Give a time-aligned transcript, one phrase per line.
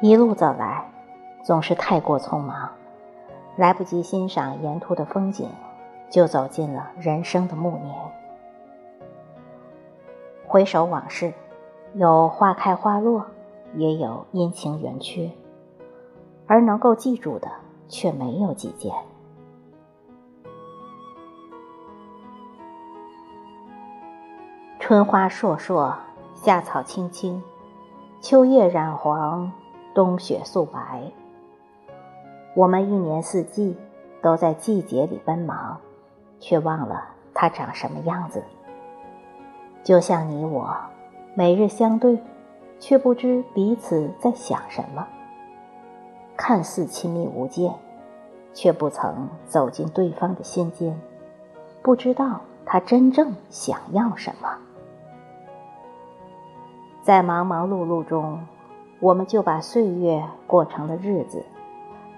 [0.00, 0.88] 一路走来，
[1.42, 2.70] 总是太过匆忙，
[3.56, 5.48] 来不及欣赏沿途的风景，
[6.08, 7.96] 就走进了人生的暮年。
[10.46, 11.32] 回首往事，
[11.94, 13.26] 有花开花落，
[13.74, 15.32] 也有阴晴圆缺，
[16.46, 17.50] 而能够记住的
[17.88, 18.94] 却没有几件。
[24.78, 25.92] 春花烁烁，
[26.36, 27.42] 夏草青青，
[28.20, 29.50] 秋叶染黄。
[29.94, 31.10] 冬雪素白，
[32.54, 33.76] 我们一年四季
[34.22, 35.80] 都在季节里奔忙，
[36.38, 38.44] 却忘了它长什么样子。
[39.82, 40.76] 就像你我，
[41.34, 42.22] 每日相对，
[42.78, 45.06] 却不知彼此在想什么。
[46.36, 47.74] 看似亲密无间，
[48.52, 51.00] 却不曾走进对方的心间，
[51.82, 54.48] 不知道他真正想要什么。
[57.02, 58.38] 在忙忙碌碌中。
[59.00, 61.44] 我们就把岁月过成了日子，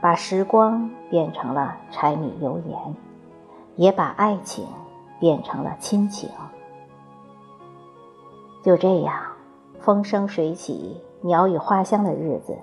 [0.00, 2.96] 把时光变成了柴米油盐，
[3.76, 4.66] 也把爱情
[5.18, 6.30] 变成了亲情。
[8.62, 9.14] 就这样，
[9.80, 12.56] 风生水起、鸟语花香的日子，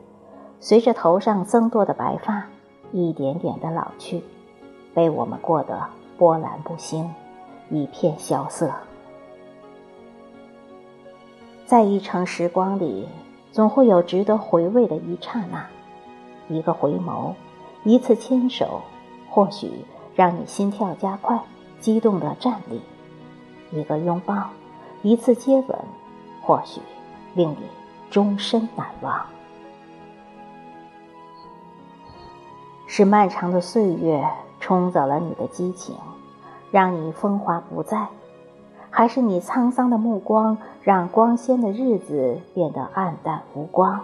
[0.59, 2.47] 随着头上增多的白发，
[2.91, 4.23] 一点点的老去，
[4.95, 5.79] 被我们过得
[6.17, 7.07] 波澜不兴，
[7.69, 8.71] 一片萧瑟。
[11.67, 13.07] 在一程时光里。
[13.57, 15.65] 总会有值得回味的一刹那，
[16.47, 17.33] 一个回眸，
[17.83, 18.83] 一次牵手，
[19.27, 19.83] 或许
[20.15, 21.41] 让你心跳加快，
[21.79, 22.77] 激动的站立；
[23.71, 24.51] 一个拥抱，
[25.01, 25.75] 一次接吻，
[26.43, 26.79] 或许
[27.33, 27.63] 令你
[28.11, 29.25] 终身难忘。
[32.85, 34.23] 是漫长的岁月
[34.59, 35.95] 冲走了你的激情，
[36.69, 38.07] 让你风华不再。
[38.97, 44.03] 还是你沧桑的目光，让光鲜的日子变得暗淡无光。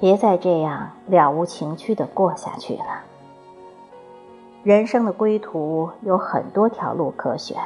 [0.00, 3.02] 别再这样了无情趣的过下去了。
[4.62, 7.58] 人生的归途有很多条路可选，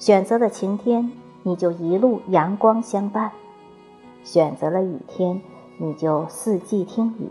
[0.00, 1.12] 选择了晴天，
[1.44, 3.30] 你就一路阳光相伴；
[4.24, 5.40] 选择了雨天，
[5.78, 7.30] 你就四季听雨。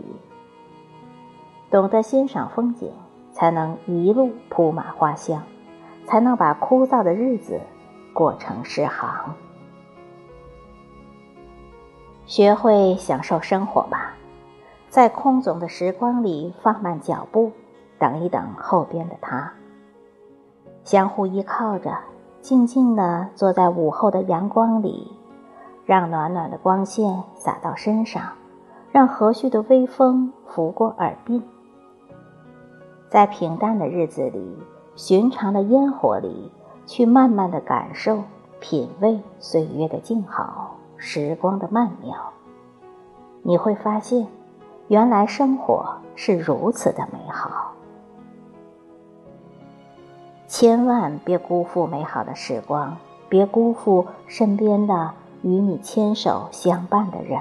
[1.70, 2.90] 懂得欣赏风景，
[3.30, 5.42] 才能一路铺满花香。
[6.06, 7.60] 才能把枯燥的日子
[8.12, 9.34] 过成诗行。
[12.24, 14.14] 学会享受生活吧，
[14.88, 17.52] 在空总的时光里放慢脚步，
[17.98, 19.52] 等一等后边的他。
[20.84, 21.98] 相互依靠着，
[22.40, 25.10] 静静地坐在午后的阳光里，
[25.84, 28.22] 让暖暖的光线洒到身上，
[28.90, 31.42] 让和煦的微风拂过耳鬓。
[33.08, 34.58] 在平淡的日子里。
[34.94, 36.50] 寻常的烟火里，
[36.86, 38.22] 去慢慢的感受、
[38.60, 42.14] 品味岁月的静好，时光的曼妙。
[43.42, 44.26] 你会发现，
[44.88, 47.72] 原来生活是如此的美好。
[50.46, 52.96] 千万别辜负美好的时光，
[53.28, 57.40] 别辜负身边的与你牵手相伴的人。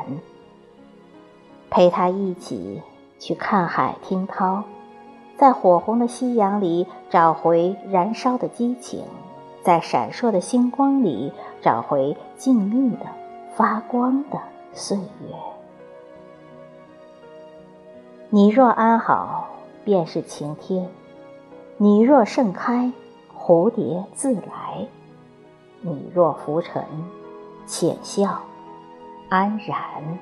[1.70, 2.82] 陪他一起
[3.20, 4.64] 去看海听涛。
[5.42, 9.04] 在火红的夕阳里找回燃烧的激情，
[9.64, 13.08] 在闪烁的星光里找回静谧的
[13.56, 14.40] 发光的
[14.72, 15.36] 岁月。
[18.30, 19.50] 你若安好，
[19.84, 20.86] 便是晴天；
[21.78, 22.92] 你若盛开，
[23.36, 24.86] 蝴蝶自来；
[25.82, 26.86] 你若浮沉，
[27.66, 28.42] 浅笑
[29.28, 30.20] 安然。